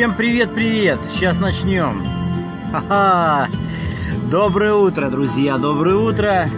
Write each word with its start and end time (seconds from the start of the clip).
Всем 0.00 0.14
привет-привет! 0.14 0.98
Сейчас 1.12 1.38
начнем. 1.38 2.02
Ха-ха! 2.72 3.50
Доброе 4.30 4.72
утро, 4.72 5.10
друзья, 5.10 5.58
доброе 5.58 5.96
утро! 5.96 6.48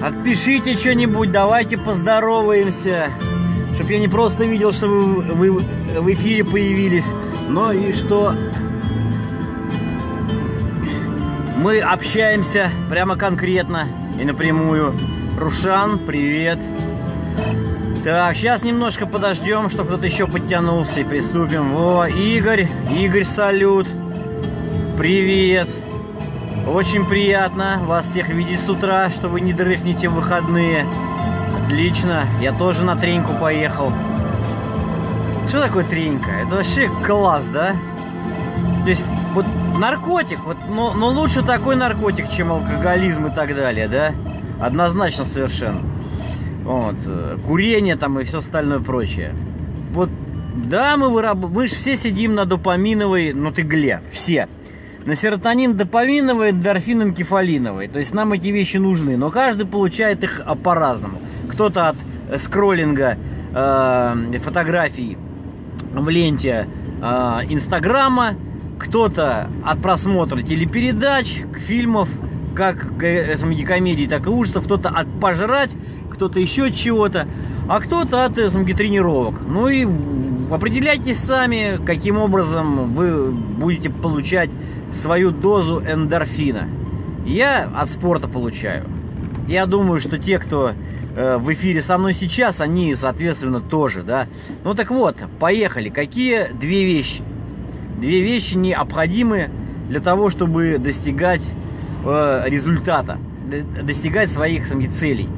Отпишите 0.00 0.74
что-нибудь, 0.74 1.30
давайте 1.30 1.76
поздороваемся, 1.76 3.10
чтобы 3.74 3.92
я 3.92 3.98
не 3.98 4.08
просто 4.08 4.46
видел, 4.46 4.72
что 4.72 4.86
вы, 4.86 5.50
вы 5.50 5.62
в 6.00 6.14
эфире 6.14 6.42
появились, 6.42 7.12
но 7.50 7.70
и 7.70 7.92
что 7.92 8.34
мы 11.58 11.80
общаемся 11.80 12.70
прямо 12.88 13.16
конкретно 13.16 13.88
и 14.18 14.24
напрямую. 14.24 14.94
Рушан, 15.38 15.98
привет! 15.98 16.58
Так, 18.04 18.36
сейчас 18.36 18.62
немножко 18.62 19.06
подождем, 19.06 19.70
чтобы 19.70 19.88
кто-то 19.88 20.04
еще 20.04 20.26
подтянулся 20.26 21.00
и 21.00 21.04
приступим. 21.04 21.74
О, 21.74 22.04
Игорь, 22.04 22.68
Игорь, 22.94 23.24
салют. 23.24 23.88
Привет. 24.98 25.66
Очень 26.68 27.06
приятно 27.06 27.80
вас 27.82 28.06
всех 28.06 28.28
видеть 28.28 28.60
с 28.60 28.68
утра, 28.68 29.08
что 29.08 29.28
вы 29.28 29.40
не 29.40 29.54
дрыхнете 29.54 30.10
в 30.10 30.16
выходные. 30.16 30.84
Отлично, 31.64 32.26
я 32.42 32.52
тоже 32.52 32.84
на 32.84 32.94
треньку 32.94 33.32
поехал. 33.40 33.90
Что 35.48 35.62
такое 35.62 35.84
тренька? 35.84 36.30
Это 36.30 36.56
вообще 36.56 36.90
класс, 37.06 37.46
да? 37.46 37.74
То 38.84 38.90
есть, 38.90 39.04
вот 39.32 39.46
наркотик, 39.78 40.40
вот, 40.44 40.58
но, 40.68 40.92
но 40.92 41.08
лучше 41.08 41.40
такой 41.40 41.74
наркотик, 41.74 42.28
чем 42.28 42.52
алкоголизм 42.52 43.28
и 43.28 43.34
так 43.34 43.56
далее, 43.56 43.88
да? 43.88 44.12
Однозначно 44.60 45.24
совершенно. 45.24 45.93
Вот, 46.64 46.96
э, 47.06 47.38
курение 47.46 47.96
там 47.96 48.18
и 48.18 48.24
все 48.24 48.38
остальное 48.38 48.80
прочее. 48.80 49.34
Вот, 49.92 50.08
да, 50.54 50.96
мы, 50.96 51.10
выраб... 51.10 51.38
мы 51.38 51.66
же 51.66 51.74
все 51.74 51.96
сидим 51.96 52.34
на 52.34 52.46
допаминовой, 52.46 53.32
ну 53.32 53.52
ты 53.52 53.62
гле, 53.62 54.00
все. 54.10 54.48
На 55.04 55.14
серотонин 55.14 55.76
допаминовой, 55.76 56.50
эндорфин 56.50 57.12
кефалиновой. 57.14 57.88
То 57.88 57.98
есть 57.98 58.14
нам 58.14 58.32
эти 58.32 58.46
вещи 58.46 58.78
нужны, 58.78 59.18
но 59.18 59.30
каждый 59.30 59.66
получает 59.66 60.24
их 60.24 60.40
а, 60.44 60.54
по-разному. 60.54 61.18
Кто-то 61.50 61.90
от 61.90 61.96
э, 62.30 62.38
скроллинга 62.38 63.18
э, 63.54 64.38
фотографий 64.42 65.18
в 65.92 66.08
ленте 66.08 66.66
э, 67.02 67.06
Инстаграма, 67.50 68.36
кто-то 68.78 69.50
от 69.64 69.82
просмотра 69.82 70.40
телепередач, 70.40 71.42
фильмов, 71.58 72.08
как 72.54 73.02
э, 73.02 73.36
комедий, 73.66 74.06
так 74.06 74.26
и 74.26 74.30
ужасов, 74.30 74.64
кто-то 74.64 74.88
от 74.88 75.08
пожрать, 75.20 75.76
кто-то 76.10 76.38
еще 76.40 76.70
чего-то, 76.72 77.26
а 77.68 77.80
кто-то 77.80 78.24
от 78.24 78.36
самки 78.52 78.72
тренировок. 78.72 79.40
Ну 79.46 79.68
и 79.68 79.86
определяйтесь 80.50 81.18
сами, 81.18 81.80
каким 81.84 82.18
образом 82.18 82.94
вы 82.94 83.30
будете 83.30 83.90
получать 83.90 84.50
свою 84.92 85.30
дозу 85.30 85.80
эндорфина. 85.80 86.68
Я 87.26 87.70
от 87.76 87.90
спорта 87.90 88.28
получаю. 88.28 88.84
Я 89.48 89.66
думаю, 89.66 89.98
что 89.98 90.18
те, 90.18 90.38
кто 90.38 90.72
э, 91.16 91.36
в 91.38 91.52
эфире 91.52 91.82
со 91.82 91.98
мной 91.98 92.14
сейчас, 92.14 92.60
они, 92.60 92.94
соответственно, 92.94 93.60
тоже, 93.60 94.02
да. 94.02 94.26
Ну 94.62 94.74
так 94.74 94.90
вот, 94.90 95.16
поехали. 95.38 95.88
Какие 95.88 96.48
две 96.52 96.84
вещи? 96.84 97.22
Две 97.98 98.22
вещи 98.22 98.54
необходимы 98.54 99.50
для 99.88 100.00
того, 100.00 100.30
чтобы 100.30 100.78
достигать 100.78 101.42
э, 101.42 101.63
результата, 102.04 103.18
достигать 103.82 104.30
своих 104.30 104.66
самих 104.66 104.92
целей. 104.92 105.28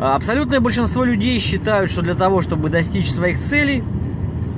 А, 0.00 0.16
абсолютное 0.16 0.60
большинство 0.60 1.04
людей 1.04 1.38
считают, 1.38 1.90
что 1.90 2.02
для 2.02 2.14
того, 2.14 2.42
чтобы 2.42 2.70
достичь 2.70 3.10
своих 3.10 3.38
целей, 3.38 3.84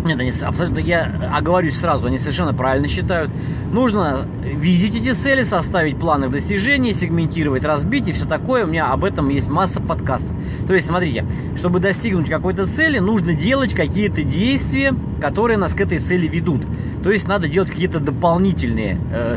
нет, 0.04 0.20
они 0.20 0.32
абсолютно, 0.42 0.78
я 0.78 1.30
оговорюсь 1.34 1.78
сразу, 1.78 2.08
они 2.08 2.18
совершенно 2.18 2.52
правильно 2.52 2.88
считают. 2.88 3.30
Нужно 3.72 4.26
видеть 4.42 4.94
эти 4.96 5.14
цели, 5.14 5.42
составить 5.44 5.98
планы 5.98 6.28
достижения, 6.28 6.92
сегментировать, 6.92 7.64
разбить 7.64 8.08
и 8.08 8.12
все 8.12 8.26
такое. 8.26 8.64
У 8.64 8.68
меня 8.68 8.92
об 8.92 9.02
этом 9.02 9.30
есть 9.30 9.48
масса 9.48 9.80
подкастов. 9.80 10.30
То 10.66 10.74
есть, 10.74 10.86
смотрите, 10.86 11.24
чтобы 11.56 11.80
достигнуть 11.80 12.28
какой-то 12.28 12.66
цели, 12.66 12.98
нужно 12.98 13.32
делать 13.32 13.74
какие-то 13.74 14.22
действия, 14.22 14.94
которые 15.22 15.56
нас 15.56 15.72
к 15.72 15.80
этой 15.80 15.98
цели 15.98 16.26
ведут. 16.26 16.62
То 17.02 17.10
есть, 17.10 17.26
надо 17.26 17.48
делать 17.48 17.70
какие-то 17.70 17.98
дополнительные 17.98 18.98
э, 19.10 19.36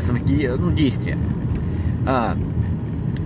ну, 0.58 0.70
действия. 0.70 1.16
А, 2.10 2.34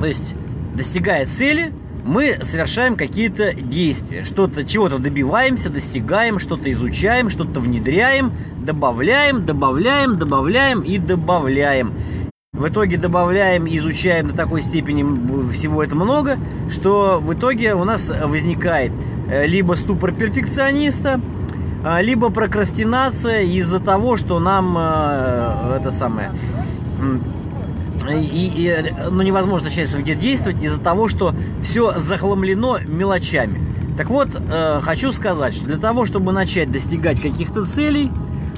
то 0.00 0.06
есть, 0.06 0.34
достигая 0.74 1.24
цели, 1.26 1.72
мы 2.04 2.38
совершаем 2.42 2.96
какие-то 2.96 3.54
действия, 3.54 4.24
что-то, 4.24 4.64
чего-то 4.64 4.98
добиваемся, 4.98 5.70
достигаем, 5.70 6.40
что-то 6.40 6.68
изучаем, 6.72 7.30
что-то 7.30 7.60
внедряем, 7.60 8.32
добавляем, 8.66 9.46
добавляем, 9.46 10.16
добавляем 10.16 10.80
и 10.80 10.98
добавляем. 10.98 11.94
В 12.52 12.66
итоге 12.66 12.96
добавляем, 12.96 13.68
изучаем 13.68 14.26
до 14.26 14.34
такой 14.34 14.62
степени 14.62 15.04
всего 15.52 15.84
это 15.84 15.94
много, 15.94 16.36
что 16.68 17.20
в 17.22 17.32
итоге 17.34 17.76
у 17.76 17.84
нас 17.84 18.08
возникает 18.08 18.90
э, 19.30 19.46
либо 19.46 19.74
ступор 19.74 20.12
перфекциониста, 20.12 21.20
э, 21.84 22.02
либо 22.02 22.30
прокрастинация 22.30 23.42
из-за 23.42 23.78
того, 23.78 24.16
что 24.16 24.40
нам 24.40 24.76
э, 24.76 25.76
это 25.78 25.92
самое 25.92 26.32
и, 28.10 28.52
и 28.54 28.94
ну, 29.10 29.22
невозможно 29.22 29.70
сейчас 29.70 29.94
где 29.94 30.14
действовать 30.14 30.62
из-за 30.62 30.80
того, 30.80 31.08
что 31.08 31.34
все 31.62 31.98
захламлено 31.98 32.78
мелочами. 32.78 33.60
Так 33.96 34.08
вот, 34.08 34.28
э, 34.34 34.80
хочу 34.82 35.12
сказать, 35.12 35.54
что 35.54 35.66
для 35.66 35.78
того, 35.78 36.06
чтобы 36.06 36.32
начать 36.32 36.70
достигать 36.72 37.20
каких-то 37.20 37.66
целей, 37.66 38.10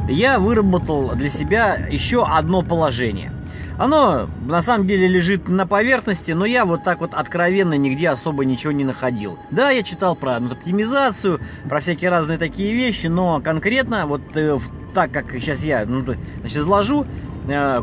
я 0.09 0.39
выработал 0.39 1.11
для 1.15 1.29
себя 1.29 1.75
еще 1.91 2.25
одно 2.25 2.63
положение. 2.63 3.33
Оно 3.77 4.29
на 4.47 4.63
самом 4.63 4.87
деле 4.87 5.09
лежит 5.09 5.49
на 5.49 5.67
поверхности, 5.67 6.31
но 6.31 6.45
я 6.45 6.65
вот 6.65 6.85
так 6.85 7.01
вот 7.01 7.13
откровенно 7.13 7.75
нигде 7.75 8.09
особо 8.09 8.45
ничего 8.45 8.73
не 8.73 8.85
находил. 8.85 9.37
Да, 9.51 9.71
я 9.71 9.83
читал 9.83 10.15
про 10.15 10.37
оптимизацию, 10.37 11.41
про 11.69 11.81
всякие 11.81 12.11
разные 12.11 12.39
такие 12.39 12.73
вещи, 12.73 13.09
но 13.09 13.41
конкретно 13.41 14.07
вот 14.07 14.23
э, 14.37 14.59
так, 14.95 15.11
как 15.11 15.33
сейчас 15.33 15.65
я 15.65 15.85
ну, 15.87 16.05
значит, 16.41 16.59
изложу, 16.59 17.05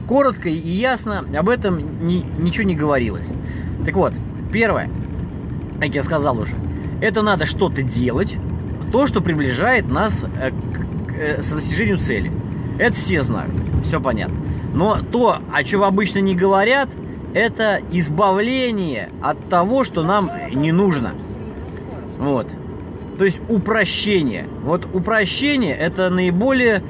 коротко 0.07 0.49
и 0.49 0.53
ясно 0.53 1.25
об 1.37 1.49
этом 1.49 2.05
ни, 2.05 2.25
ничего 2.39 2.63
не 2.63 2.75
говорилось. 2.75 3.27
Так 3.85 3.95
вот, 3.95 4.13
первое, 4.51 4.89
как 5.79 5.89
я 5.95 6.03
сказал 6.03 6.39
уже, 6.39 6.53
это 7.01 7.21
надо 7.21 7.45
что-то 7.45 7.81
делать, 7.81 8.37
то, 8.91 9.07
что 9.07 9.21
приближает 9.21 9.89
нас 9.89 10.23
э, 10.23 10.51
к, 10.51 11.11
э, 11.13 11.41
к 11.41 11.49
достижению 11.51 11.97
цели. 11.97 12.31
Это 12.77 12.95
все 12.95 13.21
знают, 13.21 13.53
все 13.85 14.01
понятно. 14.01 14.35
Но 14.73 14.99
то, 15.01 15.39
о 15.51 15.63
чем 15.63 15.83
обычно 15.83 16.19
не 16.19 16.35
говорят, 16.35 16.89
это 17.33 17.79
избавление 17.91 19.09
от 19.21 19.49
того, 19.49 19.83
что 19.83 20.03
нам 20.03 20.29
не 20.53 20.71
нужно. 20.71 21.13
Вот. 22.17 22.47
То 23.21 23.25
есть 23.25 23.39
упрощение. 23.49 24.47
Вот 24.63 24.87
упрощение 24.95 25.77
это 25.77 26.09
наиболее 26.09 26.81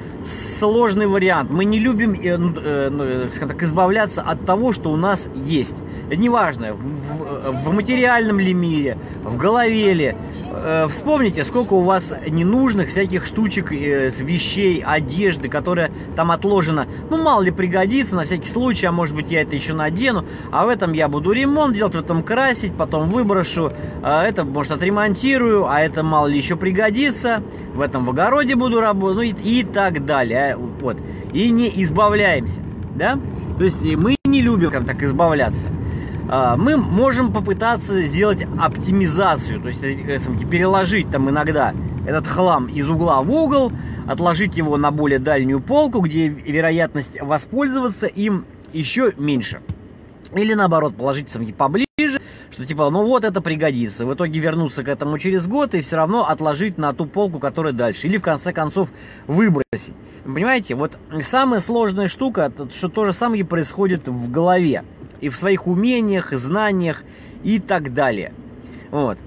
сложный 0.59 1.05
вариант. 1.05 1.51
Мы 1.51 1.65
не 1.65 1.77
любим, 1.77 2.13
э, 2.13 2.37
ну, 2.37 2.53
э, 2.55 2.89
ну, 2.89 3.03
э, 3.03 3.27
так, 3.37 3.61
избавляться 3.63 4.21
от 4.21 4.45
того, 4.45 4.71
что 4.71 4.93
у 4.93 4.95
нас 4.95 5.27
есть. 5.35 5.75
Неважно, 6.15 6.73
в, 6.73 7.69
в, 7.69 7.73
материальном 7.73 8.39
ли 8.39 8.53
мире, 8.53 8.97
в 9.23 9.37
голове 9.37 9.93
ли. 9.93 10.15
Э, 10.51 10.87
вспомните, 10.89 11.45
сколько 11.45 11.73
у 11.73 11.83
вас 11.83 12.13
ненужных 12.27 12.89
всяких 12.89 13.25
штучек, 13.25 13.71
э, 13.71 14.09
вещей, 14.19 14.83
одежды, 14.85 15.47
которая 15.47 15.89
там 16.17 16.31
отложена. 16.31 16.85
Ну, 17.09 17.21
мало 17.21 17.43
ли 17.43 17.51
пригодится, 17.51 18.17
на 18.17 18.25
всякий 18.25 18.49
случай, 18.49 18.87
а 18.87 18.91
может 18.91 19.15
быть 19.15 19.31
я 19.31 19.41
это 19.41 19.55
еще 19.55 19.73
надену. 19.73 20.25
А 20.51 20.65
в 20.65 20.69
этом 20.69 20.91
я 20.91 21.07
буду 21.07 21.31
ремонт 21.31 21.75
делать, 21.75 21.95
в 21.95 21.99
этом 21.99 22.23
красить, 22.23 22.75
потом 22.75 23.09
выброшу. 23.09 23.71
А 24.03 24.25
это, 24.25 24.43
может, 24.43 24.73
отремонтирую, 24.73 25.65
а 25.65 25.79
это 25.79 26.03
мало 26.03 26.27
ли 26.27 26.37
еще 26.37 26.57
пригодится. 26.57 27.41
В 27.73 27.79
этом 27.79 28.03
в 28.03 28.09
огороде 28.09 28.55
буду 28.55 28.81
работать, 28.81 29.15
ну 29.15 29.21
и, 29.21 29.59
и 29.59 29.63
так 29.63 30.05
далее. 30.05 30.57
Вот. 30.57 30.97
И 31.31 31.49
не 31.51 31.71
избавляемся, 31.83 32.61
да? 32.95 33.17
То 33.57 33.63
есть 33.63 33.81
мы 33.95 34.17
не 34.25 34.41
любим 34.41 34.71
как 34.71 34.85
так 34.85 35.01
избавляться. 35.03 35.67
А, 36.29 36.55
мы 36.57 36.77
можем 36.77 37.33
попытаться 37.33 38.03
сделать 38.03 38.45
оптимизацию, 38.59 39.61
то 39.61 39.67
есть 39.67 39.83
э, 39.83 40.19
переложить 40.49 41.09
там 41.11 41.29
иногда 41.29 41.73
этот 42.05 42.27
хлам 42.27 42.67
из 42.67 42.87
угла 42.89 43.21
в 43.21 43.31
угол, 43.31 43.71
отложить 44.07 44.57
его 44.57 44.77
на 44.77 44.91
более 44.91 45.19
дальнюю 45.19 45.59
полку, 45.61 45.99
где 46.01 46.27
вероятность 46.27 47.21
воспользоваться 47.21 48.07
им 48.07 48.45
еще 48.73 49.13
меньше. 49.17 49.61
Или 50.33 50.53
наоборот, 50.53 50.95
положить 50.95 51.29
самки 51.29 51.51
поближе, 51.51 52.21
что 52.51 52.65
типа, 52.65 52.89
ну 52.89 53.05
вот 53.05 53.25
это 53.25 53.41
пригодится. 53.41 54.05
В 54.05 54.13
итоге 54.13 54.39
вернуться 54.39 54.83
к 54.83 54.87
этому 54.87 55.17
через 55.17 55.45
год 55.45 55.73
и 55.73 55.81
все 55.81 55.97
равно 55.97 56.27
отложить 56.27 56.77
на 56.77 56.93
ту 56.93 57.05
полку, 57.05 57.39
которая 57.39 57.73
дальше. 57.73 58.07
Или 58.07 58.17
в 58.17 58.21
конце 58.21 58.53
концов 58.53 58.89
выбросить. 59.27 59.93
Понимаете, 60.23 60.75
вот 60.75 60.97
самая 61.23 61.59
сложная 61.59 62.07
штука, 62.07 62.51
что 62.73 62.87
то 62.87 63.05
же 63.05 63.11
самое 63.11 63.43
происходит 63.43 64.07
в 64.07 64.31
голове 64.31 64.85
и 65.21 65.29
в 65.29 65.37
своих 65.37 65.67
умениях, 65.67 66.33
знаниях 66.33 67.03
и 67.43 67.59
так 67.59 67.93
далее. 67.93 68.33
Вот. 68.91 69.17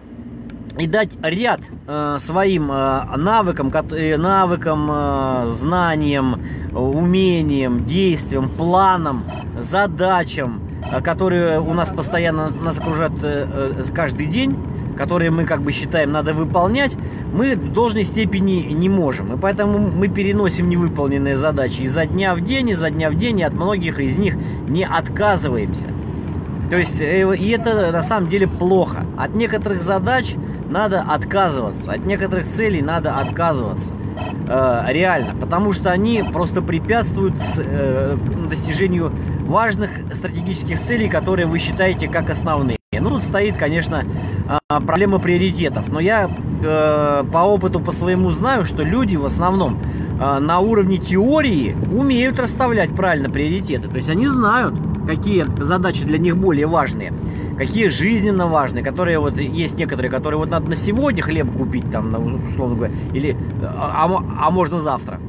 и 0.79 0.87
дать 0.87 1.11
ряд 1.23 1.61
э, 1.87 2.19
своим 2.21 2.71
э, 2.71 3.17
навыкам, 3.17 3.73
э, 3.93 4.17
навыкам, 4.17 4.89
э, 4.91 5.47
знаниям, 5.49 6.43
умениям, 6.73 7.87
действиям, 7.87 8.49
планам, 8.49 9.25
задачам, 9.59 10.61
э, 10.93 11.01
которые 11.01 11.61
у 11.61 11.73
нас 11.75 11.91
постоянно 11.91 12.51
нас 12.51 12.79
окружают 12.79 13.15
э, 13.23 13.47
э, 13.79 13.85
каждый 13.95 14.27
день, 14.27 14.57
которые 14.97 15.31
мы 15.31 15.45
как 15.45 15.63
бы 15.63 15.73
считаем 15.73 16.13
надо 16.13 16.33
выполнять, 16.33 16.97
мы 17.33 17.57
в 17.57 17.73
должной 17.73 18.05
степени 18.05 18.73
не 18.73 18.89
можем. 18.89 19.35
И 19.35 19.39
поэтому 19.39 19.79
мы 19.79 20.09
переносим 20.09 20.69
невыполненные 20.69 21.37
задачи 21.37 21.83
изо 21.83 22.07
дня 22.07 22.35
в 22.35 22.41
день, 22.41 22.71
изо 22.71 22.91
дня 22.91 23.11
в 23.11 23.17
день, 23.17 23.41
и 23.41 23.43
от 23.43 23.55
многих 23.55 23.99
из 23.99 24.17
них 24.17 24.37
не 24.69 24.85
отказываемся. 24.85 25.89
То 26.71 26.77
есть, 26.77 27.01
э, 27.01 27.37
и 27.37 27.51
это 27.51 27.93
на 27.93 28.03
самом 28.03 28.29
деле 28.29 28.47
плохо. 28.47 29.07
От 29.17 29.35
некоторых 29.35 29.83
задач 29.83 30.35
надо 30.71 31.03
отказываться, 31.03 31.93
от 31.93 32.07
некоторых 32.07 32.49
целей 32.49 32.83
надо 32.83 33.15
отказываться. 33.15 33.93
Э, 34.49 34.85
реально, 34.89 35.35
потому 35.41 35.73
что 35.73 35.91
они 35.91 36.23
просто 36.33 36.63
препятствуют 36.63 37.35
э, 37.59 38.17
достижению 38.49 39.13
важных 39.41 39.91
стратегических 40.13 40.81
целей, 40.81 41.09
которые 41.09 41.47
вы 41.47 41.59
считаете 41.59 42.09
как 42.09 42.31
основные. 42.31 42.79
Ну, 42.93 43.11
тут 43.11 43.25
стоит, 43.25 43.57
конечно, 43.57 44.05
проблема 44.69 45.19
приоритетов. 45.19 45.91
Но 45.91 46.01
я 46.01 46.31
э, 46.63 47.25
по 47.33 47.39
опыту 47.39 47.81
по 47.81 47.93
своему 47.93 48.31
знаю, 48.31 48.65
что 48.65 48.83
люди 48.83 49.17
в 49.17 49.25
основном 49.25 49.79
э, 50.21 50.39
на 50.39 50.61
уровне 50.61 50.99
теории 50.99 51.77
умеют 51.93 52.39
расставлять 52.39 52.91
правильно 52.95 53.29
приоритеты. 53.29 53.89
То 53.89 53.97
есть 53.97 54.09
они 54.09 54.27
знают, 54.29 54.75
какие 55.07 55.47
задачи 55.63 56.05
для 56.05 56.19
них 56.19 56.37
более 56.37 56.67
важные, 56.67 57.13
какие 57.59 57.89
жизненно 57.89 58.47
важные, 58.47 58.85
которые 58.85 59.19
вот 59.19 59.39
есть 59.39 59.77
некоторые, 59.77 60.11
которые 60.11 60.39
вот 60.39 60.51
надо 60.51 60.71
на 60.71 60.77
сегодня 60.77 61.23
хлеб 61.23 61.51
купить, 61.57 61.91
там, 61.91 62.09
условно 62.49 62.77
говоря, 62.77 62.93
или, 63.13 63.37
а, 63.63 64.07
а, 64.07 64.47
а 64.47 64.51
можно 64.51 64.81
завтра 64.81 65.21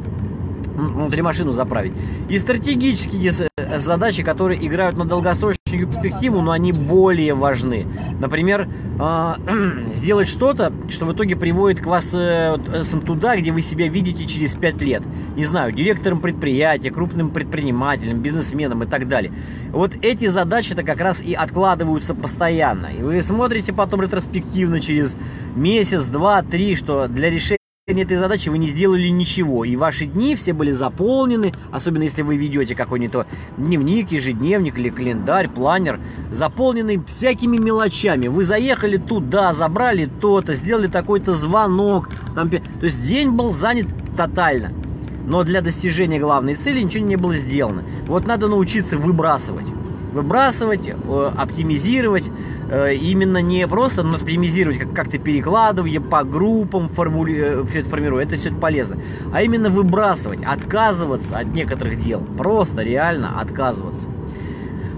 внутри 0.76 1.22
машину 1.22 1.52
заправить. 1.52 1.94
И 2.30 2.38
стратегические 2.38 3.32
задачи, 3.78 4.24
которые 4.24 4.66
играют 4.66 4.98
на 4.98 5.06
долгосрочную 5.06 5.88
перспективу, 5.88 6.42
но 6.42 6.52
они 6.52 6.72
более 6.72 7.34
важны. 7.34 7.86
Например, 8.20 8.68
а, 9.00 9.38
сделать 9.94 10.28
что-то, 10.28 10.72
что 10.90 11.06
в 11.06 11.14
итоге 11.14 11.36
приводит 11.36 11.82
к 11.82 11.86
вас 11.86 12.10
э, 12.14 12.58
туда, 13.06 13.36
где 13.38 13.52
вы 13.52 13.62
себя 13.62 13.88
видите 13.88 14.26
через 14.26 14.56
5 14.56 14.82
лет. 14.82 15.04
Не 15.36 15.46
знаю, 15.46 15.72
директором 15.72 16.22
предприятия, 16.22 16.92
крупным 16.92 17.32
предпринимателем, 17.32 18.22
бизнесменом 18.22 18.84
и 18.84 18.88
так 18.88 19.08
далее. 19.08 19.34
Вот 19.72 19.94
эти 20.02 20.28
задачи-то 20.28 20.84
как 20.84 21.00
раз 21.00 21.22
и 21.22 21.34
откладываются 21.34 22.16
постоянно. 22.16 22.88
И 22.88 23.02
вы 23.02 23.22
смотрите 23.22 23.74
потом 23.74 24.02
ретроспективно 24.02 24.80
через 24.80 25.18
месяц, 25.56 26.04
два, 26.04 26.42
три, 26.42 26.76
что 26.76 27.08
для 27.08 27.30
решения 27.30 27.65
этой 27.88 28.18
задачи 28.18 28.50
вы 28.50 28.58
не 28.58 28.68
сделали 28.68 29.10
ничего, 29.10 29.64
и 29.64 29.76
ваши 29.76 30.08
дни 30.08 30.36
все 30.36 30.54
были 30.54 30.72
заполнены, 30.72 31.54
особенно 31.72 32.02
если 32.02 32.24
вы 32.24 32.36
ведете 32.36 32.74
какой-нибудь 32.74 33.28
дневник, 33.58 34.12
ежедневник 34.12 34.80
или 34.80 34.90
календарь, 34.90 35.48
планер, 35.48 36.00
заполненный 36.32 37.00
всякими 37.06 37.58
мелочами. 37.58 38.28
Вы 38.28 38.44
заехали 38.44 38.98
туда, 38.98 39.54
забрали 39.54 40.10
то-то, 40.20 40.56
сделали 40.56 40.88
такой-то 40.88 41.36
звонок, 41.36 42.10
там, 42.34 42.50
то 42.50 42.60
есть 42.82 43.06
день 43.06 43.30
был 43.30 43.54
занят 43.54 43.86
тотально. 44.18 44.74
Но 45.28 45.44
для 45.44 45.62
достижения 45.62 46.20
главной 46.20 46.56
цели 46.56 46.82
ничего 46.82 47.06
не 47.06 47.18
было 47.18 47.38
сделано. 47.38 47.84
Вот 48.08 48.26
надо 48.26 48.48
научиться 48.48 48.98
выбрасывать 48.98 49.68
выбрасывать, 50.16 50.88
э, 50.88 51.32
оптимизировать, 51.38 52.32
э, 52.70 52.96
именно 52.96 53.40
не 53.42 53.68
просто 53.68 54.02
ну, 54.02 54.16
оптимизировать, 54.16 54.80
как- 54.80 54.94
как-то 54.94 55.18
перекладывая 55.20 56.00
по 56.00 56.24
группам, 56.24 56.88
формули... 56.88 57.36
Э, 57.38 57.64
все 57.68 57.82
это 57.82 57.90
формируя, 57.90 58.24
это 58.24 58.38
все 58.38 58.50
это 58.50 58.58
полезно, 58.58 58.98
а 59.34 59.44
именно 59.44 59.70
выбрасывать, 59.70 60.40
отказываться 60.44 61.38
от 61.38 61.54
некоторых 61.54 61.98
дел, 61.98 62.22
просто 62.38 62.82
реально 62.82 63.40
отказываться. 63.42 64.08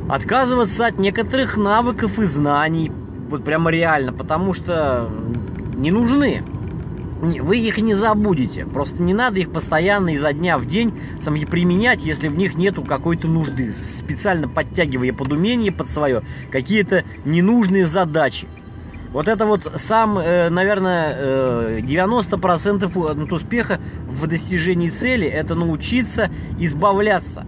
Отказываться 0.07 0.85
от 0.85 0.99
некоторых 0.99 1.57
навыков 1.57 2.19
и 2.19 2.25
знаний, 2.25 2.91
вот 3.29 3.43
прямо 3.43 3.71
реально, 3.71 4.13
потому 4.13 4.53
что 4.53 5.09
не 5.75 5.91
нужны 5.91 6.43
вы 7.21 7.57
их 7.57 7.77
не 7.77 7.95
забудете. 7.95 8.65
Просто 8.65 9.01
не 9.01 9.13
надо 9.13 9.39
их 9.39 9.51
постоянно 9.51 10.13
изо 10.13 10.33
дня 10.33 10.57
в 10.57 10.65
день 10.65 10.93
применять, 11.45 12.03
если 12.03 12.27
в 12.27 12.37
них 12.37 12.55
нету 12.55 12.83
какой-то 12.83 13.27
нужды. 13.27 13.71
Специально 13.71 14.47
подтягивая 14.47 15.13
под 15.13 15.31
умение, 15.31 15.71
под 15.71 15.89
свое, 15.89 16.21
какие-то 16.51 17.03
ненужные 17.25 17.87
задачи. 17.87 18.47
Вот 19.13 19.27
это 19.27 19.45
вот 19.45 19.71
сам, 19.77 20.17
э, 20.19 20.49
наверное, 20.49 21.79
90% 21.81 22.91
э, 22.95 23.33
успеха 23.33 23.79
в 24.07 24.27
достижении 24.27 24.89
цели, 24.89 25.27
это 25.27 25.55
научиться 25.55 26.29
избавляться 26.59 27.45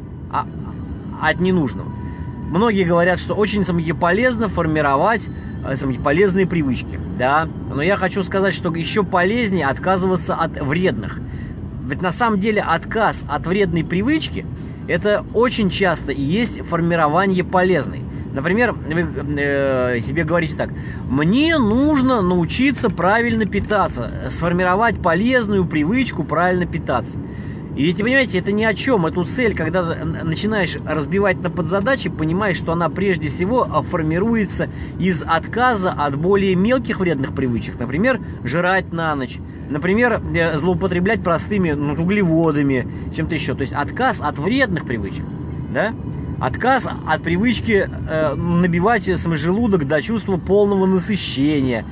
от 1.22 1.40
ненужного. 1.40 1.92
Многие 2.50 2.84
говорят, 2.84 3.20
что 3.20 3.36
очень 3.36 3.64
полезно 3.94 4.48
формировать 4.48 5.28
полезные 6.04 6.48
привычки, 6.48 7.00
да. 7.18 7.48
Но 7.74 7.82
я 7.82 7.96
хочу 7.98 8.24
сказать, 8.24 8.54
что 8.54 8.74
еще 8.74 9.04
полезнее 9.04 9.68
отказываться 9.68 10.36
от 10.36 10.60
вредных. 10.62 11.20
Ведь 11.88 12.02
на 12.02 12.12
самом 12.12 12.40
деле 12.40 12.62
отказ 12.62 13.24
от 13.28 13.48
вредной 13.48 13.84
привычки 13.84 14.46
это 14.88 15.26
очень 15.34 15.70
часто 15.70 16.12
и 16.12 16.22
есть 16.22 16.62
формирование 16.62 17.44
полезной. 17.44 18.02
Например, 18.34 18.74
вы 18.74 19.08
э, 19.38 20.00
себе 20.02 20.24
говорите 20.24 20.56
так, 20.56 20.70
мне 21.10 21.58
нужно 21.58 22.22
научиться 22.22 22.90
правильно 22.90 23.46
питаться, 23.46 24.12
сформировать 24.30 25.02
полезную 25.02 25.66
привычку 25.66 26.24
правильно 26.24 26.68
питаться. 26.68 27.18
И 27.80 27.84
ведь, 27.84 27.98
понимаете, 28.00 28.40
это 28.40 28.52
ни 28.52 28.66
о 28.66 28.74
чем. 28.74 29.06
Эту 29.06 29.24
цель, 29.24 29.56
когда 29.56 29.82
начинаешь 30.04 30.76
разбивать 30.86 31.42
на 31.42 31.50
подзадачи, 31.50 32.10
понимаешь, 32.10 32.58
что 32.58 32.74
она 32.74 32.90
прежде 32.90 33.30
всего 33.30 33.66
а, 33.72 33.82
формируется 33.84 34.68
из 35.00 35.24
отказа 35.26 35.94
от 35.94 36.18
более 36.18 36.56
мелких 36.56 37.00
вредных 37.00 37.34
привычек. 37.34 37.80
Например, 37.80 38.20
жрать 38.44 38.92
на 38.92 39.16
ночь. 39.16 39.38
Например, 39.70 40.22
э, 40.36 40.58
злоупотреблять 40.58 41.24
простыми 41.24 41.72
ну, 41.72 41.94
углеводами, 41.94 42.86
чем-то 43.16 43.36
еще. 43.36 43.56
То 43.56 43.62
есть 43.62 43.72
отказ 43.72 44.20
от 44.20 44.38
вредных 44.40 44.84
привычек. 44.84 45.24
Да? 45.74 45.94
Отказ 46.42 46.86
от 47.08 47.24
привычки 47.24 47.90
э, 47.90 48.36
набивать 48.36 49.06
свой 49.18 49.38
желудок 49.38 49.88
до 49.88 50.02
чувства 50.02 50.36
полного 50.36 50.86
насыщения. 50.86 51.86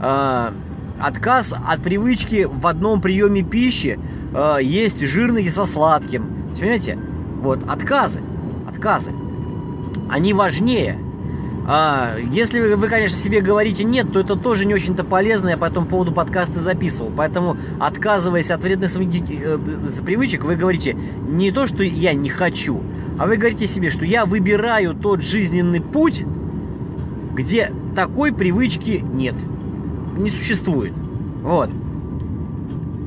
Э, 0.00 0.52
отказ 1.00 1.52
от 1.52 1.82
привычки 1.82 2.48
в 2.48 2.64
одном 2.68 3.00
приеме 3.00 3.42
пищи 3.42 3.98
э, 4.34 4.58
есть 4.62 5.00
жирный 5.00 5.48
со 5.50 5.66
сладким. 5.66 6.26
Понимаете? 6.58 6.98
Вот, 7.40 7.60
отказы, 7.68 8.20
отказы, 8.68 9.12
они 10.08 10.32
важнее. 10.32 10.98
А, 11.64 12.16
если 12.18 12.60
вы, 12.60 12.76
вы, 12.76 12.88
конечно, 12.88 13.16
себе 13.16 13.40
говорите 13.40 13.84
нет, 13.84 14.12
то 14.12 14.20
это 14.20 14.36
тоже 14.36 14.64
не 14.64 14.74
очень-то 14.74 15.04
полезно. 15.04 15.50
Я 15.50 15.56
по 15.56 15.66
этому 15.66 15.86
поводу 15.86 16.12
подкасты 16.12 16.60
записывал. 16.60 17.12
Поэтому, 17.16 17.56
отказываясь 17.78 18.50
от 18.50 18.62
вредных 18.62 18.90
э, 18.96 19.58
привычек, 20.04 20.44
вы 20.44 20.56
говорите 20.56 20.96
не 21.28 21.52
то, 21.52 21.66
что 21.66 21.82
я 21.82 22.14
не 22.14 22.28
хочу, 22.28 22.80
а 23.18 23.26
вы 23.26 23.36
говорите 23.36 23.66
себе, 23.66 23.90
что 23.90 24.04
я 24.04 24.26
выбираю 24.26 24.94
тот 24.94 25.22
жизненный 25.22 25.80
путь, 25.80 26.24
где 27.34 27.72
такой 27.94 28.32
привычки 28.32 29.04
нет 29.12 29.34
не 30.16 30.30
существует. 30.30 30.92
Вот. 31.42 31.70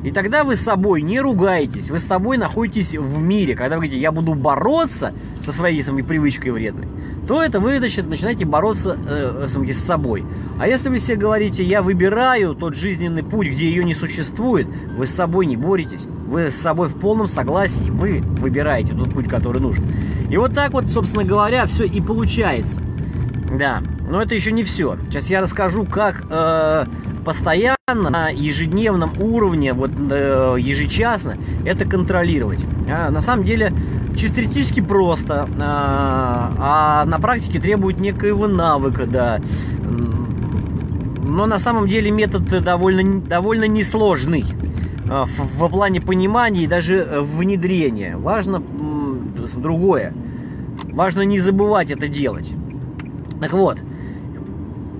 И 0.06 0.12
тогда 0.12 0.44
вы 0.44 0.54
с 0.54 0.60
собой 0.60 1.02
не 1.02 1.20
ругаетесь, 1.20 1.90
вы 1.90 1.98
с 1.98 2.04
собой 2.04 2.36
находитесь 2.38 2.94
в 2.94 3.20
мире. 3.20 3.56
Когда 3.56 3.74
вы 3.74 3.86
говорите, 3.86 4.00
я 4.00 4.12
буду 4.12 4.34
бороться 4.34 5.12
со 5.40 5.50
своей 5.50 5.82
самой 5.82 6.04
привычкой 6.04 6.52
вредной, 6.52 6.86
то 7.26 7.42
это 7.42 7.58
вы 7.58 7.78
значит, 7.78 8.08
начинаете 8.08 8.44
бороться 8.44 8.96
э, 9.04 9.48
с 9.48 9.78
собой. 9.78 10.24
А 10.60 10.68
если 10.68 10.90
вы 10.90 11.00
себе 11.00 11.16
говорите, 11.16 11.64
я 11.64 11.82
выбираю 11.82 12.54
тот 12.54 12.76
жизненный 12.76 13.24
путь, 13.24 13.48
где 13.48 13.68
ее 13.68 13.82
не 13.82 13.94
существует, 13.94 14.68
вы 14.96 15.08
с 15.08 15.10
собой 15.10 15.44
не 15.46 15.56
боретесь. 15.56 16.06
Вы 16.28 16.52
с 16.52 16.54
собой 16.54 16.86
в 16.86 16.94
полном 16.94 17.26
согласии, 17.26 17.90
вы 17.90 18.22
выбираете 18.38 18.94
тот 18.94 19.12
путь, 19.12 19.26
который 19.26 19.60
нужен. 19.60 19.84
И 20.30 20.36
вот 20.36 20.54
так 20.54 20.72
вот, 20.72 20.86
собственно 20.86 21.24
говоря, 21.24 21.66
все 21.66 21.84
и 21.84 22.00
получается. 22.00 22.80
Да, 23.58 23.82
но 24.08 24.22
это 24.22 24.36
еще 24.36 24.52
не 24.52 24.62
все. 24.62 24.98
Сейчас 25.08 25.30
я 25.30 25.40
расскажу, 25.40 25.84
как 25.84 26.26
э, 26.30 26.84
постоянно 27.26 27.76
на 27.88 28.28
ежедневном 28.28 29.10
уровне, 29.18 29.72
вот 29.72 29.90
э, 29.98 30.56
ежечасно, 30.60 31.36
это 31.64 31.84
контролировать. 31.84 32.60
А, 32.88 33.10
на 33.10 33.20
самом 33.20 33.44
деле, 33.44 33.72
чисто 34.16 34.36
теоретически 34.36 34.80
просто, 34.80 35.48
а, 35.60 36.52
а 36.56 37.04
на 37.04 37.18
практике 37.18 37.58
требует 37.58 37.98
некоего 37.98 38.46
навыка, 38.46 39.06
да. 39.06 39.40
Но 41.28 41.46
на 41.46 41.58
самом 41.58 41.88
деле 41.88 42.12
метод 42.12 42.62
довольно, 42.62 43.20
довольно 43.20 43.64
несложный 43.64 44.44
э, 45.04 45.24
в, 45.26 45.66
в 45.66 45.68
плане 45.68 46.00
понимания 46.00 46.62
и 46.62 46.66
даже 46.68 47.18
внедрения. 47.22 48.16
Важно 48.16 48.62
другое. 49.56 50.14
Важно 50.92 51.22
не 51.22 51.40
забывать 51.40 51.90
это 51.90 52.06
делать. 52.06 52.52
Так 53.40 53.52
вот, 53.52 53.78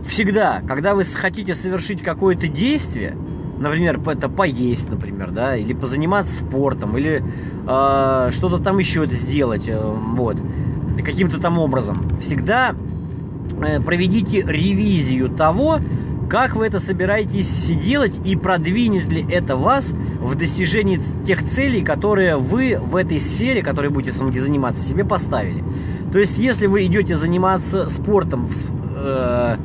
всегда, 0.07 0.63
когда 0.67 0.95
вы 0.95 1.05
хотите 1.05 1.55
совершить 1.55 2.03
какое-то 2.03 2.49
действие, 2.49 3.17
например, 3.59 4.01
это 4.07 4.29
поесть, 4.29 4.89
например, 4.89 5.31
да, 5.31 5.57
или 5.57 5.73
позаниматься 5.73 6.35
спортом, 6.37 6.97
или 6.97 7.23
э, 7.67 8.31
что-то 8.33 8.59
там 8.59 8.79
еще 8.79 9.05
это 9.05 9.15
сделать, 9.15 9.69
э, 9.69 9.81
вот, 9.81 10.37
каким-то 11.03 11.41
там 11.41 11.59
образом, 11.59 12.03
всегда 12.21 12.75
э, 13.61 13.81
проведите 13.81 14.43
ревизию 14.43 15.31
того, 15.31 15.81
как 16.29 16.57
вы 16.57 16.67
это 16.67 16.81
собираетесь 16.81 17.67
делать 17.85 18.15
и 18.25 18.37
продвинет 18.37 19.11
ли 19.13 19.25
это 19.31 19.57
вас 19.57 19.95
в 20.21 20.35
достижении 20.35 21.01
тех 21.25 21.43
целей, 21.45 21.83
которые 21.83 22.37
вы 22.37 22.79
в 22.81 22.97
этой 22.97 23.21
сфере, 23.21 23.63
которой 23.63 23.91
будете 23.91 24.13
заниматься, 24.13 24.83
себе 24.83 25.05
поставили. 25.05 25.63
То 26.13 26.19
есть, 26.19 26.39
если 26.39 26.67
вы 26.67 26.85
идете 26.87 27.17
заниматься 27.17 27.89
спортом 27.89 28.49
э, 28.97 29.57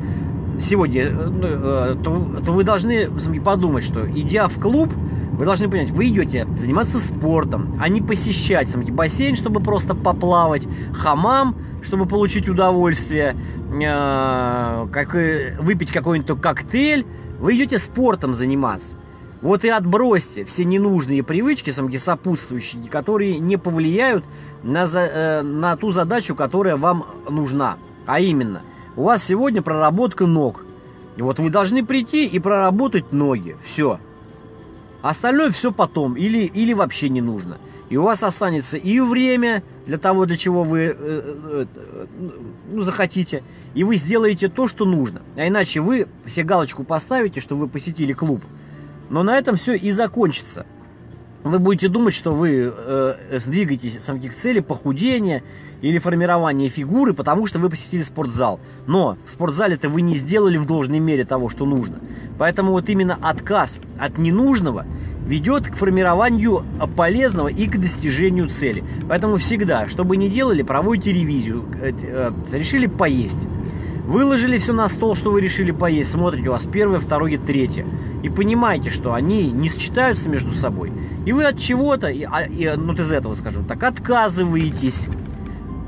сегодня, 0.62 1.02
э, 1.04 1.28
ну, 1.28 1.46
э, 1.46 1.96
то, 2.02 2.42
то 2.44 2.52
вы 2.52 2.64
должны 2.64 3.10
подумать, 3.40 3.84
что 3.84 4.08
идя 4.08 4.48
в 4.48 4.58
клуб, 4.60 4.92
вы 5.32 5.44
должны 5.44 5.68
понять, 5.68 5.90
вы 5.90 6.06
идете 6.08 6.46
заниматься 6.56 7.00
спортом, 7.00 7.78
а 7.80 7.88
не 7.88 8.00
посещать 8.00 8.70
сам 8.70 8.82
бассейн, 8.84 9.36
чтобы 9.36 9.60
просто 9.60 9.94
поплавать, 9.94 10.66
хамам, 10.92 11.56
чтобы 11.82 12.06
получить 12.06 12.48
удовольствие, 12.48 13.36
э, 13.70 14.86
как, 14.92 15.14
выпить 15.60 15.90
какой-нибудь 15.90 16.40
коктейль. 16.40 17.04
Вы 17.40 17.56
идете 17.56 17.78
спортом 17.78 18.34
заниматься. 18.34 18.96
Вот 19.40 19.64
и 19.64 19.68
отбросьте 19.68 20.44
все 20.44 20.64
ненужные 20.64 21.24
привычки, 21.24 21.70
самки 21.70 21.96
сопутствующие, 21.96 22.88
которые 22.88 23.40
не 23.40 23.56
повлияют 23.56 24.24
на, 24.62 24.86
за, 24.86 25.40
на 25.42 25.76
ту 25.76 25.90
задачу, 25.90 26.36
которая 26.36 26.76
вам 26.76 27.04
нужна. 27.28 27.78
А 28.06 28.20
именно, 28.20 28.62
у 28.96 29.04
вас 29.04 29.24
сегодня 29.24 29.62
проработка 29.62 30.26
ног. 30.26 30.64
И 31.16 31.22
вот 31.22 31.38
вы 31.38 31.50
должны 31.50 31.84
прийти 31.84 32.26
и 32.26 32.38
проработать 32.38 33.12
ноги. 33.12 33.56
Все. 33.64 33.98
Остальное 35.02 35.50
все 35.50 35.72
потом 35.72 36.16
или, 36.16 36.44
или 36.44 36.72
вообще 36.72 37.08
не 37.08 37.20
нужно. 37.20 37.58
И 37.90 37.96
у 37.96 38.04
вас 38.04 38.22
останется 38.22 38.78
и 38.78 39.00
время 39.00 39.62
для 39.86 39.98
того, 39.98 40.24
для 40.24 40.36
чего 40.36 40.64
вы 40.64 40.80
э, 40.80 40.94
э, 40.96 41.66
э, 41.74 41.96
ну, 42.70 42.82
захотите, 42.82 43.42
и 43.74 43.84
вы 43.84 43.96
сделаете 43.96 44.48
то, 44.48 44.66
что 44.66 44.84
нужно. 44.84 45.22
А 45.36 45.46
иначе 45.46 45.80
вы 45.80 46.06
все 46.24 46.42
галочку 46.42 46.84
поставите, 46.84 47.40
что 47.40 47.56
вы 47.56 47.68
посетили 47.68 48.12
клуб. 48.12 48.40
Но 49.10 49.22
на 49.22 49.36
этом 49.36 49.56
все 49.56 49.74
и 49.74 49.90
закончится. 49.90 50.64
Вы 51.44 51.58
будете 51.58 51.88
думать, 51.88 52.14
что 52.14 52.32
вы 52.34 52.72
э, 52.74 53.38
сдвигаетесь 53.38 53.96
к 53.96 54.34
цели 54.34 54.60
похудения 54.60 55.42
или 55.80 55.98
формирования 55.98 56.68
фигуры, 56.68 57.14
потому 57.14 57.46
что 57.46 57.58
вы 57.58 57.68
посетили 57.68 58.02
спортзал. 58.02 58.60
Но 58.86 59.16
в 59.26 59.30
спортзале-то 59.32 59.88
вы 59.88 60.02
не 60.02 60.16
сделали 60.16 60.56
в 60.56 60.66
должной 60.66 61.00
мере 61.00 61.24
того, 61.24 61.48
что 61.48 61.66
нужно. 61.66 61.96
Поэтому 62.38 62.72
вот 62.72 62.88
именно 62.88 63.18
отказ 63.20 63.80
от 63.98 64.18
ненужного 64.18 64.86
ведет 65.26 65.68
к 65.68 65.74
формированию 65.74 66.64
полезного 66.96 67.48
и 67.48 67.66
к 67.66 67.80
достижению 67.80 68.48
цели. 68.48 68.84
Поэтому 69.08 69.36
всегда, 69.36 69.88
что 69.88 70.04
бы 70.04 70.16
ни 70.16 70.28
делали, 70.28 70.62
проводите 70.62 71.12
ревизию. 71.12 71.64
Э, 71.80 71.92
э, 72.02 72.30
решили 72.52 72.86
поесть. 72.86 73.38
Выложили 74.04 74.58
все 74.58 74.72
на 74.72 74.88
стол, 74.88 75.14
что 75.14 75.30
вы 75.30 75.40
решили 75.40 75.70
поесть. 75.70 76.10
Смотрите, 76.10 76.48
у 76.48 76.52
вас 76.52 76.66
первое, 76.66 76.98
второе, 76.98 77.38
третье. 77.38 77.86
И 78.22 78.28
понимаете, 78.28 78.90
что 78.90 79.14
они 79.14 79.50
не 79.50 79.68
сочетаются 79.68 80.28
между 80.28 80.50
собой. 80.50 80.92
И 81.24 81.32
вы 81.32 81.44
от 81.44 81.58
чего-то, 81.58 82.08
и, 82.08 82.24
а, 82.24 82.42
и, 82.42 82.68
ну, 82.76 82.94
из 82.94 83.12
этого, 83.12 83.34
скажем 83.34 83.64
так, 83.64 83.82
отказываетесь. 83.82 85.06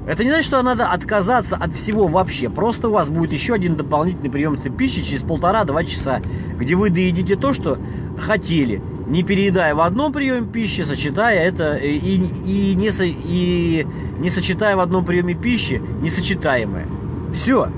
Это 0.07 0.23
не 0.23 0.31
значит, 0.31 0.47
что 0.47 0.63
надо 0.63 0.87
отказаться 0.87 1.57
от 1.57 1.73
всего 1.75 2.07
вообще. 2.07 2.51
Просто 2.51 2.89
у 2.89 2.93
вас 2.93 3.09
будет 3.09 3.33
еще 3.33 3.55
один 3.55 3.75
дополнительный 3.75 4.31
прием 4.31 4.57
пищи 4.57 5.03
через 5.03 5.23
полтора-два 5.23 5.83
часа, 5.85 6.21
где 6.57 6.77
вы 6.77 6.91
доедите 6.91 7.37
то, 7.37 7.53
что 7.53 7.79
хотели, 8.21 8.81
не 9.09 9.23
переедая 9.23 9.75
в 9.75 9.81
одном 9.81 10.13
приеме 10.13 10.47
пищи, 10.47 10.83
сочетая 10.83 11.41
это 11.41 11.77
и, 11.77 11.97
и, 11.97 12.75
не, 12.75 12.91
и 12.91 13.87
не 14.19 14.31
сочетая 14.31 14.77
в 14.77 14.81
одном 14.81 15.05
приеме 15.05 15.35
пищи 15.35 15.83
несочетаемое. 16.01 16.87
Все. 17.35 17.69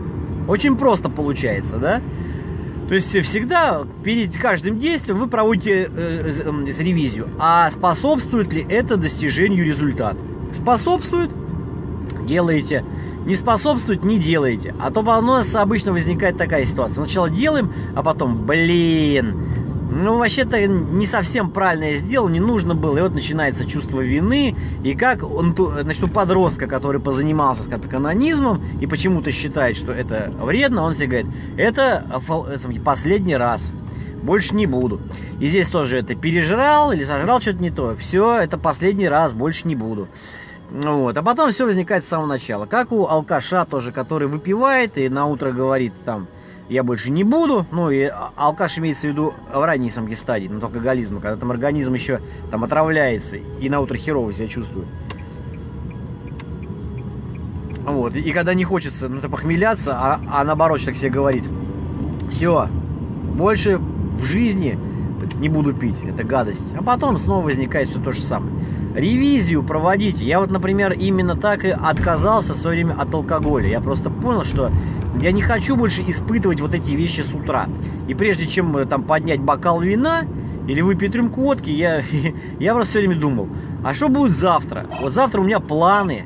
Очень 0.48 0.76
просто 0.76 1.08
получается, 1.08 1.78
да? 1.78 2.02
То 2.88 2.94
есть 2.94 3.18
всегда 3.22 3.84
перед 4.04 4.36
каждым 4.38 4.78
действием 4.78 5.18
вы 5.18 5.26
проводите 5.26 5.88
э, 5.90 6.32
э, 6.44 6.82
ревизию. 6.82 7.28
А 7.38 7.70
способствует 7.70 8.52
ли 8.52 8.64
это 8.68 8.96
достижению 8.96 9.64
результата? 9.64 10.18
Способствует? 10.52 11.32
делаете. 12.26 12.84
Не 13.24 13.34
способствует, 13.34 14.04
не 14.04 14.18
делаете. 14.18 14.74
А 14.80 14.90
то 14.90 15.00
у 15.00 15.20
нас 15.20 15.54
обычно 15.54 15.92
возникает 15.92 16.36
такая 16.36 16.64
ситуация. 16.64 16.94
Сначала 16.94 17.30
делаем, 17.30 17.72
а 17.94 18.02
потом, 18.02 18.46
блин, 18.46 19.55
ну, 20.02 20.18
вообще-то 20.18 20.66
не 20.66 21.06
совсем 21.06 21.50
правильно 21.50 21.84
я 21.92 21.96
сделал, 21.96 22.28
не 22.28 22.40
нужно 22.40 22.74
было. 22.74 22.98
И 22.98 23.00
вот 23.00 23.14
начинается 23.14 23.64
чувство 23.64 24.00
вины. 24.00 24.54
И 24.84 24.94
как 24.94 25.22
он, 25.22 25.56
значит, 25.56 26.04
у 26.04 26.08
подростка, 26.08 26.66
который 26.66 27.00
позанимался 27.00 27.62
с 27.62 27.88
канонизмом 27.88 28.62
и 28.80 28.86
почему-то 28.86 29.30
считает, 29.32 29.76
что 29.76 29.92
это 29.92 30.32
вредно, 30.38 30.82
он 30.82 30.94
себе 30.94 31.06
говорит, 31.06 31.26
это 31.56 32.04
последний 32.84 33.36
раз. 33.36 33.70
Больше 34.22 34.54
не 34.56 34.66
буду. 34.66 35.00
И 35.40 35.46
здесь 35.46 35.68
тоже 35.68 35.98
это 35.98 36.14
пережрал 36.14 36.92
или 36.92 37.04
сожрал 37.04 37.40
что-то 37.40 37.62
не 37.62 37.70
то. 37.70 37.94
Все, 37.96 38.40
это 38.40 38.58
последний 38.58 39.08
раз, 39.08 39.34
больше 39.34 39.68
не 39.68 39.76
буду. 39.76 40.08
Вот. 40.70 41.16
А 41.16 41.22
потом 41.22 41.52
все 41.52 41.64
возникает 41.64 42.04
с 42.04 42.08
самого 42.08 42.26
начала. 42.26 42.66
Как 42.66 42.90
у 42.90 43.06
алкаша 43.06 43.64
тоже, 43.64 43.92
который 43.92 44.26
выпивает 44.26 44.98
и 44.98 45.08
на 45.08 45.26
утро 45.26 45.52
говорит 45.52 45.92
там, 46.04 46.26
я 46.68 46.82
больше 46.82 47.10
не 47.10 47.24
буду. 47.24 47.66
Ну 47.70 47.90
и 47.90 48.10
алкаш 48.36 48.78
имеется 48.78 49.08
в 49.08 49.10
виду 49.10 49.34
в 49.52 49.64
ранней 49.64 49.90
самки 49.90 50.14
стадии, 50.14 50.48
но 50.48 50.60
только 50.60 50.76
алкоголизма, 50.76 51.20
когда 51.20 51.36
там 51.36 51.50
организм 51.50 51.94
еще 51.94 52.20
там 52.50 52.64
отравляется 52.64 53.36
и 53.36 53.68
на 53.68 53.80
утро 53.80 53.96
херово 53.96 54.32
себя 54.32 54.48
чувствует. 54.48 54.88
Вот. 57.84 58.16
И 58.16 58.32
когда 58.32 58.52
не 58.54 58.64
хочется 58.64 59.08
ну, 59.08 59.20
похмеляться, 59.20 59.96
а, 59.96 60.20
а 60.28 60.44
наоборот 60.44 60.84
так 60.84 60.96
себе 60.96 61.10
говорит. 61.10 61.44
Все, 62.30 62.68
больше 63.36 63.78
в 63.78 64.24
жизни 64.24 64.78
не 65.38 65.48
буду 65.48 65.72
пить, 65.72 65.96
это 66.04 66.24
гадость. 66.24 66.64
А 66.76 66.82
потом 66.82 67.18
снова 67.18 67.44
возникает 67.44 67.88
все 67.88 68.00
то 68.00 68.12
же 68.12 68.20
самое. 68.20 68.52
Ревизию 68.96 69.62
проводите. 69.62 70.24
Я 70.24 70.40
вот, 70.40 70.50
например, 70.50 70.92
именно 70.92 71.36
так 71.36 71.66
и 71.66 71.68
отказался 71.68 72.54
в 72.54 72.56
свое 72.56 72.76
время 72.76 72.98
от 72.98 73.12
алкоголя. 73.12 73.68
Я 73.68 73.82
просто 73.82 74.08
понял, 74.08 74.42
что 74.42 74.70
я 75.20 75.32
не 75.32 75.42
хочу 75.42 75.76
больше 75.76 76.02
испытывать 76.06 76.62
вот 76.62 76.72
эти 76.72 76.90
вещи 76.92 77.20
с 77.20 77.34
утра. 77.34 77.68
И 78.08 78.14
прежде 78.14 78.46
чем 78.46 78.74
э, 78.78 78.86
там 78.86 79.02
поднять 79.02 79.40
бокал 79.40 79.82
вина 79.82 80.24
или 80.66 80.80
выпить 80.80 81.14
рюмку 81.14 81.42
водки, 81.42 81.68
я, 81.68 82.02
я 82.58 82.72
просто 82.72 82.92
все 82.92 82.98
время 83.00 83.16
думал, 83.16 83.50
а 83.84 83.92
что 83.92 84.08
будет 84.08 84.34
завтра? 84.34 84.86
Вот 85.02 85.12
завтра 85.12 85.42
у 85.42 85.44
меня 85.44 85.60
планы 85.60 86.24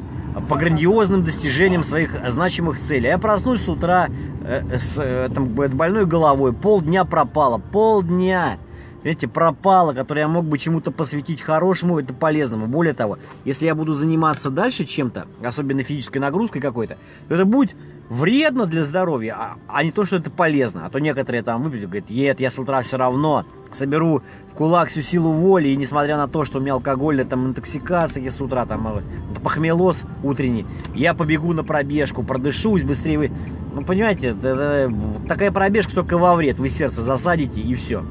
по 0.48 0.54
грандиозным 0.56 1.24
достижениям 1.24 1.82
своих 1.82 2.14
значимых 2.30 2.78
целей. 2.78 3.08
Я 3.08 3.18
проснусь 3.18 3.64
с 3.64 3.68
утра 3.68 4.06
э, 4.44 4.78
с 4.78 4.92
э, 4.96 5.28
там, 5.34 5.46
больной 5.48 6.06
головой, 6.06 6.52
полдня 6.52 7.04
пропало, 7.04 7.58
полдня 7.58 8.58
эти 9.02 9.26
пропало, 9.26 9.92
которое 9.92 10.22
я 10.22 10.28
мог 10.28 10.44
бы 10.44 10.58
чему-то 10.58 10.90
посвятить 10.90 11.40
хорошему, 11.40 11.98
это 11.98 12.12
полезному. 12.12 12.66
Более 12.66 12.94
того, 12.94 13.18
если 13.44 13.66
я 13.66 13.74
буду 13.74 13.94
заниматься 13.94 14.50
дальше 14.50 14.84
чем-то, 14.84 15.26
особенно 15.42 15.82
физической 15.82 16.18
нагрузкой 16.18 16.60
какой-то, 16.60 16.96
то 17.28 17.34
это 17.34 17.44
будет 17.44 17.74
вредно 18.10 18.66
для 18.66 18.84
здоровья, 18.84 19.36
а, 19.38 19.56
а 19.68 19.84
не 19.84 19.92
то, 19.92 20.04
что 20.04 20.16
это 20.16 20.30
полезно. 20.30 20.84
А 20.84 20.90
то 20.90 20.98
некоторые 20.98 21.42
там 21.42 21.62
выпьют, 21.62 21.84
говорят, 21.84 22.10
нет, 22.10 22.40
я 22.40 22.50
с 22.50 22.58
утра 22.58 22.82
все 22.82 22.96
равно 22.96 23.46
соберу 23.72 24.22
в 24.50 24.54
кулак 24.56 24.88
всю 24.88 25.00
силу 25.00 25.32
воли, 25.32 25.68
и 25.68 25.76
несмотря 25.76 26.16
на 26.16 26.26
то, 26.26 26.44
что 26.44 26.58
у 26.58 26.60
меня 26.60 26.74
алкогольная 26.74 27.24
там 27.24 27.46
интоксикация 27.46 28.28
с 28.28 28.40
утра, 28.40 28.66
там 28.66 28.86
э, 28.88 29.00
похмелоз 29.42 30.02
утренний, 30.24 30.66
я 30.92 31.14
побегу 31.14 31.52
на 31.52 31.62
пробежку, 31.62 32.24
продышусь 32.24 32.82
быстрее. 32.82 33.18
Вы... 33.18 33.32
Ну, 33.74 33.84
понимаете, 33.84 34.30
это, 34.30 34.48
это, 34.48 34.94
такая 35.28 35.52
пробежка 35.52 35.94
только 35.94 36.18
во 36.18 36.34
вред, 36.34 36.58
вы 36.58 36.68
сердце 36.68 37.02
засадите 37.02 37.60
и 37.60 37.74
все. 37.74 38.02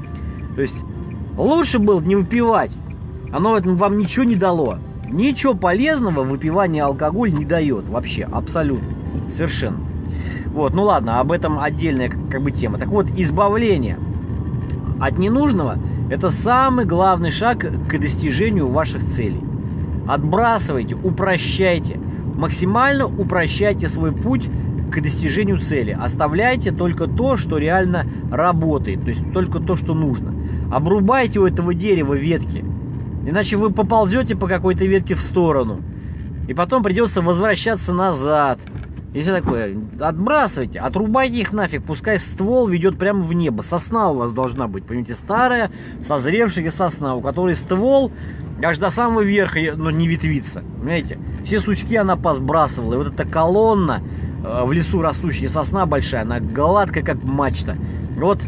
То 0.55 0.61
есть 0.61 0.75
лучше 1.37 1.79
было 1.79 2.01
не 2.01 2.15
выпивать. 2.15 2.71
Оно 3.31 3.59
вам 3.61 3.97
ничего 3.97 4.25
не 4.25 4.35
дало. 4.35 4.77
Ничего 5.09 5.53
полезного 5.55 6.23
выпивание 6.23 6.83
алкоголь 6.83 7.33
не 7.33 7.45
дает 7.45 7.87
вообще, 7.89 8.27
абсолютно, 8.31 8.87
совершенно. 9.29 9.77
Вот, 10.53 10.73
ну 10.73 10.83
ладно, 10.83 11.19
об 11.19 11.31
этом 11.31 11.59
отдельная 11.59 12.09
как 12.09 12.41
бы 12.41 12.51
тема. 12.51 12.77
Так 12.77 12.89
вот, 12.89 13.07
избавление 13.15 13.97
от 14.99 15.17
ненужного– 15.17 15.77
это 16.09 16.29
самый 16.29 16.85
главный 16.85 17.31
шаг 17.31 17.59
к 17.59 17.97
достижению 17.99 18.67
ваших 18.67 19.05
целей. 19.05 19.41
Отбрасывайте, 20.07 20.95
упрощайте, 20.95 21.99
максимально 22.35 23.05
упрощайте 23.05 23.89
свой 23.89 24.11
путь 24.11 24.49
к 24.89 25.01
достижению 25.01 25.59
цели. 25.59 25.97
Оставляйте 25.99 26.71
только 26.71 27.07
то, 27.07 27.37
что 27.37 27.57
реально 27.57 28.05
работает, 28.31 29.01
то 29.01 29.09
есть 29.09 29.21
только 29.33 29.59
то, 29.59 29.75
что 29.75 29.93
нужно. 29.93 30.33
Обрубайте 30.71 31.39
у 31.39 31.47
этого 31.47 31.73
дерева 31.73 32.13
ветки, 32.13 32.63
иначе 33.25 33.57
вы 33.57 33.71
поползете 33.71 34.35
по 34.35 34.47
какой-то 34.47 34.85
ветке 34.85 35.15
в 35.15 35.19
сторону. 35.19 35.81
И 36.47 36.53
потом 36.53 36.81
придется 36.81 37.21
возвращаться 37.21 37.93
назад. 37.93 38.59
Если 39.13 39.31
такое, 39.31 39.75
отбрасывайте, 39.99 40.79
отрубайте 40.79 41.37
их 41.37 41.51
нафиг, 41.51 41.83
пускай 41.83 42.19
ствол 42.19 42.67
ведет 42.67 42.99
прямо 42.99 43.21
в 43.23 43.33
небо. 43.33 43.63
Сосна 43.63 44.11
у 44.11 44.15
вас 44.15 44.31
должна 44.31 44.67
быть, 44.67 44.85
понимаете, 44.85 45.15
старая, 45.15 45.71
созревшая 46.03 46.69
сосна, 46.69 47.15
у 47.15 47.21
которой 47.21 47.55
ствол 47.55 48.11
аж 48.63 48.77
до 48.77 48.91
самого 48.91 49.21
верха 49.21 49.59
но 49.75 49.89
не 49.89 50.07
ветвится. 50.07 50.63
Понимаете? 50.77 51.17
Все 51.43 51.59
сучки 51.59 51.95
она 51.95 52.17
посбрасывала. 52.17 52.93
И 52.93 52.97
вот 52.97 53.07
эта 53.13 53.25
колонна 53.25 54.03
в 54.43 54.71
лесу 54.71 55.01
растущая 55.01 55.49
сосна 55.49 55.85
большая, 55.85 56.21
она 56.21 56.39
гладкая, 56.39 57.03
как 57.03 57.23
мачта. 57.23 57.77
Вот 58.15 58.41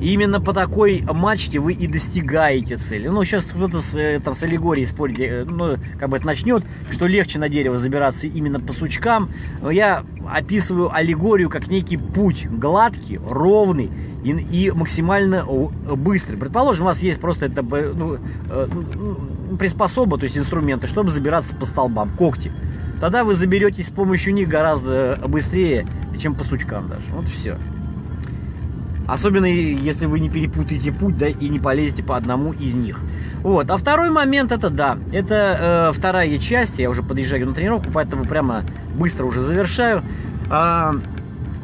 именно 0.00 0.40
по 0.40 0.52
такой 0.52 1.02
мачте 1.02 1.58
вы 1.58 1.72
и 1.72 1.86
достигаете 1.86 2.76
цели. 2.76 3.08
Ну, 3.08 3.22
сейчас 3.24 3.44
кто-то 3.44 3.80
с, 3.80 3.94
э, 3.94 4.20
там, 4.20 4.34
с 4.34 4.42
аллегорией 4.42 4.86
спорить, 4.86 5.20
э, 5.20 5.44
ну, 5.44 5.76
как 5.98 6.08
бы 6.08 6.16
это 6.16 6.26
начнет, 6.26 6.64
что 6.90 7.06
легче 7.06 7.38
на 7.38 7.48
дерево 7.48 7.76
забираться 7.76 8.26
именно 8.26 8.60
по 8.60 8.72
сучкам. 8.72 9.30
Но 9.60 9.70
я 9.70 10.04
описываю 10.28 10.94
аллегорию 10.94 11.50
как 11.50 11.68
некий 11.68 11.96
путь 11.96 12.46
гладкий, 12.46 13.18
ровный 13.18 13.90
и, 14.24 14.30
и 14.30 14.70
максимально 14.70 15.44
быстрый. 15.44 16.36
Предположим, 16.36 16.84
у 16.84 16.86
вас 16.86 17.02
есть 17.02 17.20
просто 17.20 17.46
это 17.46 17.62
ну, 17.62 18.18
э, 18.48 18.68
ну, 18.94 19.56
приспособа, 19.58 20.18
то 20.18 20.24
есть 20.24 20.38
инструменты, 20.38 20.86
чтобы 20.86 21.10
забираться 21.10 21.54
по 21.54 21.66
столбам, 21.66 22.10
когти. 22.16 22.52
Тогда 23.00 23.24
вы 23.24 23.34
заберетесь 23.34 23.86
с 23.86 23.90
помощью 23.90 24.34
них 24.34 24.48
гораздо 24.48 25.18
быстрее, 25.26 25.86
чем 26.18 26.34
по 26.34 26.44
сучкам 26.44 26.88
даже. 26.88 27.02
Вот 27.12 27.26
все. 27.28 27.56
Особенно 29.08 29.46
если 29.46 30.06
вы 30.06 30.20
не 30.20 30.30
перепутаете 30.30 30.92
путь, 30.92 31.18
да, 31.18 31.26
и 31.26 31.48
не 31.48 31.58
полезете 31.58 32.04
по 32.04 32.16
одному 32.16 32.52
из 32.52 32.74
них. 32.74 33.00
Вот. 33.42 33.68
А 33.68 33.76
второй 33.76 34.10
момент 34.10 34.52
это 34.52 34.70
да, 34.70 34.98
это 35.12 35.90
э, 35.90 35.98
вторая 35.98 36.38
часть, 36.38 36.78
я 36.78 36.88
уже 36.88 37.02
подъезжаю 37.02 37.48
на 37.48 37.54
тренировку, 37.54 37.90
поэтому 37.92 38.24
прямо 38.24 38.62
быстро 38.94 39.24
уже 39.24 39.40
завершаю. 39.40 40.02
Э, 40.48 40.92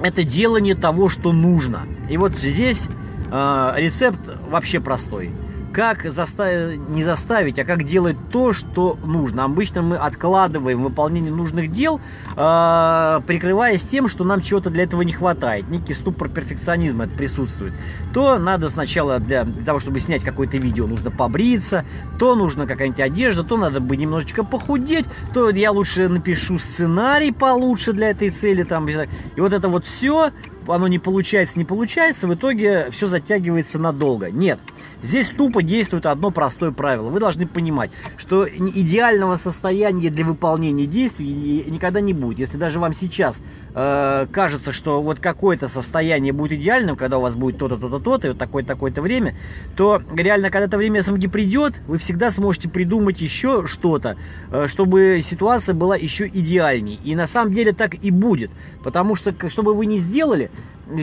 это 0.02 0.24
делание 0.24 0.74
того, 0.74 1.08
что 1.08 1.32
нужно. 1.32 1.82
И 2.10 2.16
вот 2.16 2.36
здесь 2.36 2.88
э, 3.30 3.72
рецепт 3.76 4.18
вообще 4.50 4.80
простой 4.80 5.30
как 5.76 6.10
заставить, 6.10 6.88
не 6.88 7.04
заставить, 7.04 7.58
а 7.58 7.66
как 7.66 7.84
делать 7.84 8.16
то, 8.32 8.54
что 8.54 8.96
нужно. 9.04 9.44
Обычно 9.44 9.82
мы 9.82 9.96
откладываем 9.96 10.82
выполнение 10.82 11.30
нужных 11.30 11.70
дел, 11.70 12.00
э, 12.34 13.20
прикрываясь 13.26 13.82
тем, 13.82 14.08
что 14.08 14.24
нам 14.24 14.40
чего-то 14.40 14.70
для 14.70 14.84
этого 14.84 15.02
не 15.02 15.12
хватает. 15.12 15.68
Некий 15.68 15.92
ступор 15.92 16.30
перфекционизма 16.30 17.04
это 17.04 17.14
присутствует. 17.18 17.74
То 18.14 18.38
надо 18.38 18.70
сначала 18.70 19.18
для, 19.18 19.44
для 19.44 19.66
того, 19.66 19.78
чтобы 19.78 20.00
снять 20.00 20.24
какое-то 20.24 20.56
видео, 20.56 20.86
нужно 20.86 21.10
побриться, 21.10 21.84
то 22.18 22.34
нужно 22.34 22.66
какая-нибудь 22.66 23.00
одежда, 23.00 23.44
то 23.44 23.58
надо 23.58 23.80
бы 23.80 23.98
немножечко 23.98 24.44
похудеть, 24.44 25.04
то 25.34 25.50
я 25.50 25.72
лучше 25.72 26.08
напишу 26.08 26.58
сценарий 26.58 27.32
получше 27.32 27.92
для 27.92 28.08
этой 28.12 28.30
цели. 28.30 28.62
Там, 28.62 28.88
и 28.88 29.40
вот 29.40 29.52
это 29.52 29.68
вот 29.68 29.84
все 29.84 30.30
оно 30.68 30.88
не 30.88 30.98
получается, 30.98 31.58
не 31.58 31.64
получается, 31.64 32.26
в 32.26 32.34
итоге 32.34 32.88
все 32.90 33.06
затягивается 33.06 33.78
надолго. 33.78 34.30
Нет, 34.30 34.58
здесь 35.02 35.28
тупо 35.28 35.62
действует 35.62 36.06
одно 36.06 36.30
простое 36.30 36.70
правило. 36.70 37.08
Вы 37.10 37.20
должны 37.20 37.46
понимать, 37.46 37.90
что 38.16 38.46
идеального 38.48 39.36
состояния 39.36 40.10
для 40.10 40.24
выполнения 40.24 40.86
действий 40.86 41.64
никогда 41.68 42.00
не 42.00 42.12
будет. 42.12 42.38
Если 42.38 42.56
даже 42.56 42.78
вам 42.80 42.92
сейчас 42.92 43.42
э, 43.74 44.26
кажется, 44.30 44.72
что 44.72 45.02
вот 45.02 45.20
какое-то 45.20 45.68
состояние 45.68 46.32
будет 46.32 46.60
идеальным, 46.60 46.96
когда 46.96 47.18
у 47.18 47.20
вас 47.20 47.36
будет 47.36 47.58
то-то, 47.58 47.76
то-то, 47.76 47.98
то-то, 47.98 48.28
и 48.28 48.30
вот 48.30 48.38
такое-такое-то 48.38 49.02
время, 49.02 49.36
то 49.76 50.02
реально, 50.14 50.50
когда 50.50 50.66
это 50.66 50.76
время 50.76 51.02
самки 51.02 51.26
придет, 51.26 51.80
вы 51.86 51.98
всегда 51.98 52.30
сможете 52.30 52.68
придумать 52.68 53.20
еще 53.20 53.66
что-то, 53.66 54.16
э, 54.50 54.66
чтобы 54.68 55.20
ситуация 55.22 55.74
была 55.74 55.96
еще 55.96 56.26
идеальней. 56.26 57.00
И 57.04 57.14
на 57.14 57.26
самом 57.26 57.52
деле 57.52 57.72
так 57.72 57.94
и 57.94 58.10
будет. 58.10 58.50
Потому 58.82 59.14
что, 59.14 59.34
что 59.48 59.62
бы 59.62 59.74
вы 59.74 59.86
ни 59.86 59.98
сделали, 59.98 60.50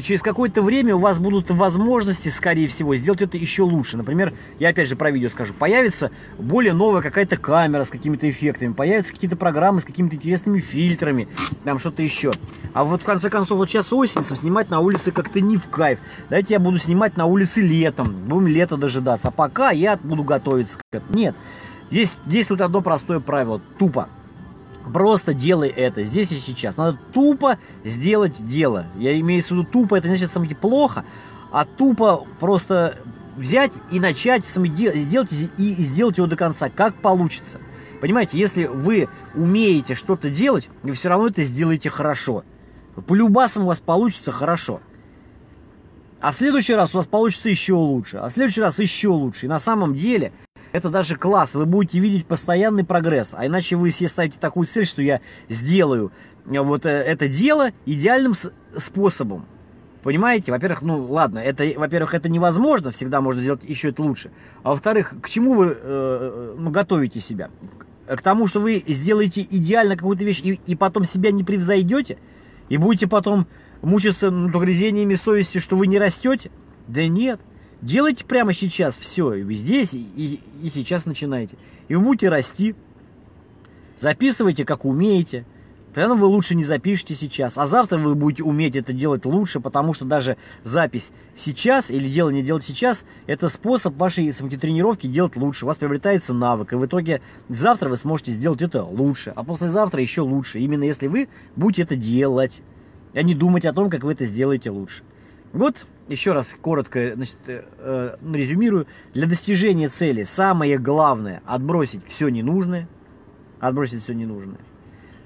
через 0.01 0.21
какое-то 0.21 0.61
время 0.61 0.95
у 0.95 0.99
вас 0.99 1.19
будут 1.19 1.51
возможности, 1.51 2.29
скорее 2.29 2.67
всего, 2.67 2.95
сделать 2.95 3.21
это 3.21 3.37
еще 3.37 3.63
лучше. 3.63 3.97
Например, 3.97 4.33
я 4.59 4.69
опять 4.69 4.87
же 4.87 4.95
про 4.95 5.11
видео 5.11 5.29
скажу, 5.29 5.53
появится 5.53 6.11
более 6.37 6.73
новая 6.73 7.01
какая-то 7.01 7.37
камера 7.37 7.83
с 7.83 7.89
какими-то 7.89 8.29
эффектами, 8.29 8.73
появятся 8.73 9.13
какие-то 9.13 9.35
программы 9.35 9.81
с 9.81 9.85
какими-то 9.85 10.15
интересными 10.15 10.59
фильтрами, 10.59 11.27
там 11.63 11.79
что-то 11.79 12.01
еще. 12.01 12.31
А 12.73 12.83
вот 12.83 13.01
в 13.01 13.05
конце 13.05 13.29
концов, 13.29 13.57
вот 13.57 13.69
сейчас 13.69 13.91
осень, 13.91 14.23
снимать 14.23 14.69
на 14.69 14.79
улице 14.79 15.11
как-то 15.11 15.41
не 15.41 15.57
в 15.57 15.67
кайф. 15.69 15.99
Давайте 16.29 16.53
я 16.53 16.59
буду 16.59 16.79
снимать 16.79 17.17
на 17.17 17.25
улице 17.25 17.61
летом, 17.61 18.07
будем 18.27 18.47
лето 18.47 18.77
дожидаться. 18.77 19.27
А 19.27 19.31
пока 19.31 19.71
я 19.71 19.97
буду 20.01 20.23
готовиться 20.23 20.77
к 20.77 20.81
этому. 20.91 21.13
Нет, 21.13 21.35
здесь 21.91 22.13
действует 22.25 22.61
одно 22.61 22.81
простое 22.81 23.19
правило, 23.19 23.61
тупо. 23.77 24.07
Просто 24.91 25.33
делай 25.33 25.69
это 25.69 26.03
здесь 26.03 26.31
и 26.31 26.37
сейчас. 26.37 26.77
Надо 26.77 26.97
тупо 27.13 27.57
сделать 27.83 28.45
дело. 28.45 28.87
Я 28.97 29.17
имею 29.19 29.41
в 29.41 29.49
виду 29.49 29.63
тупо, 29.63 29.95
это 29.95 30.09
не 30.09 30.17
значит 30.17 30.33
самое 30.33 30.55
плохо, 30.55 31.05
а 31.51 31.65
тупо 31.65 32.25
просто 32.39 32.97
взять 33.37 33.71
и 33.91 33.99
начать 33.99 34.43
делать 34.75 35.31
и 35.31 35.73
сделать 35.83 36.17
его 36.17 36.27
до 36.27 36.35
конца, 36.35 36.69
как 36.69 36.95
получится. 36.95 37.59
Понимаете, 38.01 38.37
если 38.37 38.65
вы 38.65 39.07
умеете 39.33 39.95
что-то 39.95 40.29
делать, 40.29 40.69
вы 40.81 40.91
все 40.91 41.07
равно 41.07 41.27
это 41.27 41.43
сделаете 41.43 41.89
хорошо. 41.89 42.43
По 43.07 43.15
любасам 43.15 43.63
у 43.63 43.67
вас 43.67 43.79
получится 43.79 44.31
хорошо. 44.31 44.81
А 46.19 46.31
в 46.31 46.35
следующий 46.35 46.73
раз 46.73 46.93
у 46.93 46.97
вас 46.97 47.07
получится 47.07 47.49
еще 47.49 47.73
лучше. 47.73 48.17
А 48.17 48.27
в 48.27 48.31
следующий 48.31 48.61
раз 48.61 48.79
еще 48.79 49.09
лучше. 49.09 49.45
И 49.45 49.49
на 49.49 49.59
самом 49.59 49.95
деле 49.95 50.33
это 50.73 50.89
даже 50.89 51.15
класс, 51.15 51.53
вы 51.53 51.65
будете 51.65 51.99
видеть 51.99 52.25
постоянный 52.25 52.83
прогресс. 52.83 53.33
А 53.33 53.45
иначе 53.45 53.75
вы 53.75 53.91
себе 53.91 54.09
ставите 54.09 54.37
такую 54.39 54.67
цель, 54.67 54.85
что 54.85 55.01
я 55.01 55.21
сделаю 55.47 56.11
э, 56.45 56.59
вот 56.59 56.85
э, 56.85 56.89
это 56.89 57.27
дело 57.27 57.69
идеальным 57.85 58.33
способом. 58.75 59.45
Понимаете? 60.01 60.51
Во-первых, 60.51 60.81
ну 60.81 61.05
ладно, 61.05 61.39
это, 61.39 61.63
во-первых, 61.77 62.15
это 62.15 62.27
невозможно, 62.27 62.91
всегда 62.91 63.21
можно 63.21 63.39
сделать 63.39 63.61
еще 63.63 63.89
это 63.89 64.01
лучше. 64.01 64.31
А 64.63 64.71
во-вторых, 64.71 65.13
к 65.21 65.29
чему 65.29 65.53
вы 65.53 65.77
э, 65.79 66.55
ну, 66.57 66.71
готовите 66.71 67.19
себя? 67.19 67.51
К 68.07 68.21
тому, 68.21 68.47
что 68.47 68.59
вы 68.59 68.83
сделаете 68.85 69.47
идеально 69.49 69.95
какую-то 69.95 70.25
вещь 70.25 70.41
и, 70.43 70.59
и 70.65 70.75
потом 70.75 71.05
себя 71.05 71.31
не 71.31 71.43
превзойдете, 71.43 72.17
и 72.67 72.77
будете 72.77 73.07
потом 73.07 73.45
мучиться 73.83 74.31
ну, 74.31 74.49
грызениями 74.49 75.13
совести, 75.13 75.59
что 75.59 75.77
вы 75.77 75.85
не 75.85 75.99
растете? 75.99 76.49
Да 76.87 77.07
нет. 77.07 77.39
Делайте 77.83 78.23
прямо 78.23 78.53
сейчас 78.53 78.95
все, 78.95 79.33
и 79.33 79.53
здесь, 79.53 79.93
и, 79.93 80.39
и 80.61 80.71
сейчас 80.73 81.05
начинаете. 81.05 81.57
И 81.89 81.95
вы 81.95 82.01
будете 82.01 82.29
расти. 82.29 82.75
Записывайте, 83.97 84.63
как 84.63 84.85
умеете. 84.85 85.45
Наверное, 85.93 86.15
вы 86.15 86.27
лучше 86.27 86.55
не 86.55 86.63
запишите 86.63 87.13
сейчас, 87.13 87.57
а 87.57 87.67
завтра 87.67 87.97
вы 87.97 88.15
будете 88.15 88.43
уметь 88.43 88.77
это 88.77 88.93
делать 88.93 89.25
лучше, 89.25 89.59
потому 89.59 89.93
что 89.93 90.05
даже 90.05 90.37
запись 90.63 91.11
сейчас 91.35 91.91
или 91.91 92.07
дело 92.07 92.29
не 92.29 92.41
делать 92.41 92.63
сейчас, 92.63 93.03
это 93.27 93.49
способ 93.49 93.97
вашей 93.97 94.31
тренировки 94.31 95.05
делать 95.05 95.35
лучше. 95.35 95.65
У 95.65 95.67
вас 95.67 95.75
приобретается 95.75 96.33
навык, 96.33 96.71
и 96.71 96.77
в 96.77 96.85
итоге 96.85 97.21
завтра 97.49 97.89
вы 97.89 97.97
сможете 97.97 98.31
сделать 98.31 98.61
это 98.61 98.85
лучше, 98.85 99.33
а 99.35 99.43
послезавтра 99.43 100.01
еще 100.01 100.21
лучше, 100.21 100.59
именно 100.59 100.85
если 100.85 101.07
вы 101.07 101.27
будете 101.57 101.81
это 101.81 101.97
делать, 101.97 102.61
а 103.13 103.21
не 103.21 103.35
думать 103.35 103.65
о 103.65 103.73
том, 103.73 103.89
как 103.89 104.03
вы 104.03 104.13
это 104.13 104.23
сделаете 104.23 104.69
лучше. 104.69 105.03
Вот 105.51 105.85
еще 106.07 106.33
раз 106.33 106.55
коротко 106.61 107.13
значит, 107.15 107.37
э, 107.47 107.63
э, 107.77 108.15
резюмирую. 108.33 108.87
Для 109.13 109.27
достижения 109.27 109.89
цели 109.89 110.23
самое 110.23 110.77
главное 110.77 111.41
отбросить 111.45 112.01
все 112.07 112.29
ненужное. 112.29 112.87
Отбросить 113.59 114.03
все 114.03 114.13
ненужное. 114.13 114.59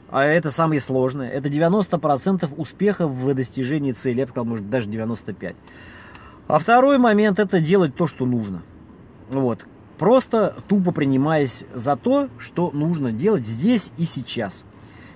А 0.10 0.24
это 0.24 0.52
самое 0.52 0.80
сложное. 0.80 1.30
Это 1.30 1.50
90% 1.50 2.54
успеха 2.56 3.08
в 3.08 3.34
достижении 3.34 3.92
цели. 3.92 4.20
Я 4.20 4.26
бы 4.26 4.32
сказал, 4.32 4.46
может, 4.46 4.70
даже 4.70 4.90
95%. 4.90 5.56
А 6.48 6.60
второй 6.60 6.98
момент 6.98 7.40
это 7.40 7.60
делать 7.60 7.96
то, 7.96 8.08
что 8.08 8.26
нужно. 8.26 8.62
Вот. 9.30 9.66
Просто 9.98 10.56
тупо 10.68 10.92
принимаясь 10.92 11.66
за 11.74 11.98
то, 11.98 12.30
что 12.38 12.72
нужно 12.72 13.12
делать 13.12 13.46
здесь 13.46 13.92
и 13.98 14.06
сейчас. 14.06 14.64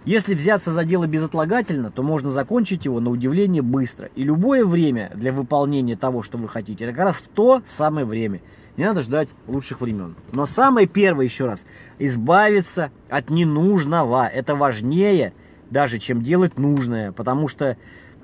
Если 0.04 0.34
взяться 0.34 0.74
за 0.74 0.84
дело 0.84 1.06
безотлагательно, 1.06 1.92
то 1.92 2.02
можно 2.02 2.32
закончить 2.32 2.86
его 2.86 3.00
на 3.00 3.12
удивление 3.12 3.62
быстро. 3.62 4.10
И 4.16 4.24
любое 4.24 4.66
время 4.66 5.12
для 5.14 5.32
выполнения 5.32 5.96
того, 5.96 6.24
что 6.24 6.40
вы 6.40 6.50
хотите, 6.50 6.86
это 6.86 6.94
как 6.94 7.06
раз 7.06 7.24
то 7.36 7.62
самое 7.68 8.06
время. 8.06 8.42
Не 8.78 8.86
надо 8.86 9.04
ждать 9.04 9.30
лучших 9.48 9.80
времен. 9.82 10.16
Но 10.32 10.48
самое 10.48 10.88
первое, 10.88 11.26
еще 11.26 11.46
раз, 11.46 11.66
избавиться 12.00 12.90
от 13.10 13.30
ненужного. 13.30 14.28
Это 14.28 14.56
важнее 14.56 15.34
даже, 15.70 16.00
чем 16.00 16.24
делать 16.24 16.58
нужное. 16.58 17.12
Потому 17.12 17.48
что 17.48 17.78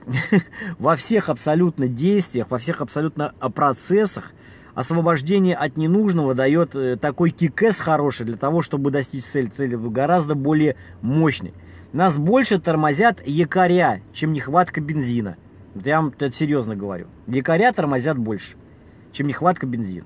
во 0.79 0.95
всех 0.95 1.29
абсолютно 1.29 1.87
действиях, 1.87 2.49
во 2.49 2.57
всех 2.57 2.81
абсолютно 2.81 3.33
процессах 3.53 4.31
освобождение 4.73 5.55
от 5.55 5.77
ненужного 5.77 6.33
дает 6.33 6.75
э, 6.75 6.97
такой 6.97 7.31
кикес 7.31 7.79
хороший 7.79 8.25
для 8.25 8.37
того, 8.37 8.61
чтобы 8.61 8.89
достичь 8.89 9.25
цели, 9.25 9.47
цели 9.47 9.75
гораздо 9.75 10.33
более 10.33 10.75
мощный. 11.01 11.53
Нас 11.93 12.17
больше 12.17 12.60
тормозят 12.60 13.26
якоря, 13.26 14.02
чем 14.13 14.34
нехватка 14.34 14.82
бензина. 14.82 15.38
Вот 15.73 15.86
я 15.86 16.02
вам 16.02 16.10
это 16.10 16.32
серьезно 16.36 16.76
говорю. 16.76 17.08
Якоря 17.28 17.71
тормозят 17.71 18.17
больше, 18.17 18.56
чем 19.13 19.28
нехватка 19.28 19.65
бензина. 19.65 20.06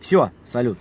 Все, 0.00 0.30
салют. 0.44 0.78